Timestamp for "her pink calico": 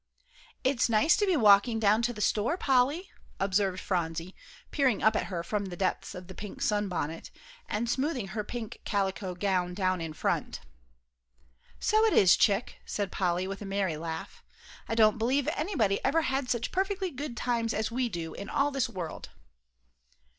8.29-9.35